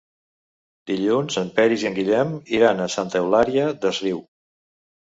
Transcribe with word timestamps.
Dilluns 0.91 1.37
en 1.43 1.51
Peris 1.59 1.85
i 1.85 1.91
en 1.91 1.99
Guillem 1.99 2.35
iran 2.59 2.85
a 2.87 2.91
Santa 2.99 3.25
Eulària 3.25 3.71
des 3.87 4.03
Riu. 4.09 4.29